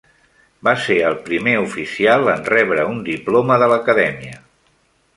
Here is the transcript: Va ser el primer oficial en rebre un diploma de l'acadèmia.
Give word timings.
Va 0.67 0.71
ser 0.85 0.97
el 1.09 1.17
primer 1.27 1.53
oficial 1.65 2.33
en 2.35 2.43
rebre 2.55 2.89
un 2.95 2.99
diploma 3.13 3.63
de 3.65 3.69
l'acadèmia. 3.75 4.39